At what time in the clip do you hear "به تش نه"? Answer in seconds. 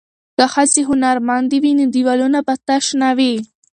2.47-3.09